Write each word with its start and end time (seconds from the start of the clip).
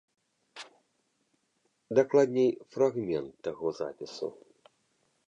Дакладней, 1.99 2.51
фрагмент 2.77 3.31
таго 3.49 3.67
запісу. 3.81 4.27